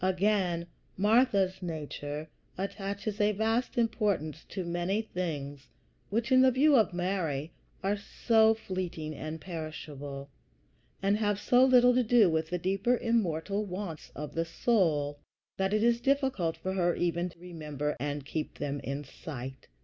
[0.03, 0.65] Again,
[0.97, 5.67] Martha's nature attaches a vast importance to many things
[6.09, 10.31] which, in the view of Mary, are so fleeting and perishable,
[11.03, 15.19] and have so little to do with the deeper immortal wants of the soul,
[15.59, 19.67] that it is difficult for her even to remember and keep them in sight.